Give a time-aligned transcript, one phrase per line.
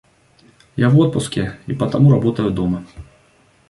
[0.75, 2.87] Я в отпуске и потому работаю дома.